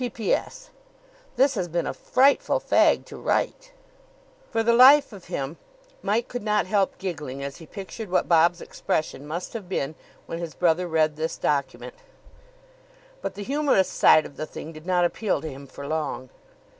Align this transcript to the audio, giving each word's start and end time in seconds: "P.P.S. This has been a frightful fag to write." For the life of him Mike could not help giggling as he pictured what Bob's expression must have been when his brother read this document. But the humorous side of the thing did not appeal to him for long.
"P.P.S. 0.01 0.71
This 1.35 1.53
has 1.53 1.67
been 1.67 1.85
a 1.85 1.93
frightful 1.93 2.59
fag 2.59 3.05
to 3.05 3.17
write." 3.17 3.71
For 4.49 4.63
the 4.63 4.73
life 4.73 5.13
of 5.13 5.25
him 5.25 5.57
Mike 6.01 6.27
could 6.27 6.41
not 6.41 6.65
help 6.65 6.97
giggling 6.97 7.43
as 7.43 7.57
he 7.57 7.67
pictured 7.67 8.09
what 8.09 8.27
Bob's 8.27 8.61
expression 8.61 9.27
must 9.27 9.53
have 9.53 9.69
been 9.69 9.93
when 10.25 10.39
his 10.39 10.55
brother 10.55 10.87
read 10.87 11.17
this 11.17 11.37
document. 11.37 11.93
But 13.21 13.35
the 13.35 13.43
humorous 13.43 13.89
side 13.91 14.25
of 14.25 14.37
the 14.37 14.47
thing 14.47 14.71
did 14.73 14.87
not 14.87 15.05
appeal 15.05 15.39
to 15.39 15.47
him 15.51 15.67
for 15.67 15.85
long. 15.85 16.31